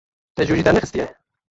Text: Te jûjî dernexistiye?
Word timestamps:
Te 0.35 0.41
jûjî 0.47 0.63
dernexistiye? 0.65 1.07